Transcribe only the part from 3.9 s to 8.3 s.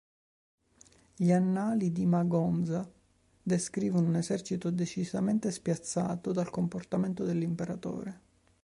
un esercito decisamente spiazzato dal comportamento dell'imperatore.